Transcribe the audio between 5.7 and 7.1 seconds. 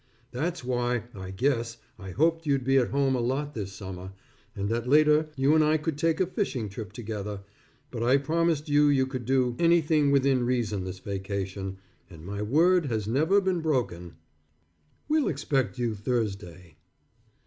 could take a fishing trip